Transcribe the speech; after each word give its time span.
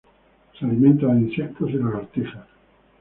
Se 0.57 0.65
alimenta 0.65 1.13
de 1.13 1.19
insectos 1.21 1.69
y 1.69 1.73
lagartijas. 1.73 2.47